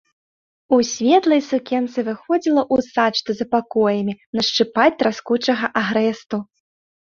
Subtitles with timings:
[0.77, 6.37] У светлай сукенцы выходзіла ў сад, што за пакоямі, нашчыпаць траскучага агрэсту.